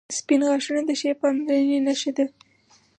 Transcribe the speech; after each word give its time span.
•سپین 0.17 0.41
غاښونه 0.47 0.81
د 0.85 0.91
ښې 0.99 1.11
پاملرنې 1.21 1.77
نښه 1.85 2.11
ده. 2.17 2.25